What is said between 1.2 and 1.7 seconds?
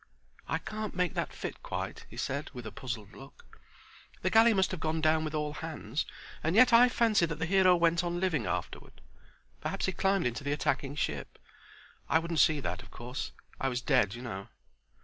fit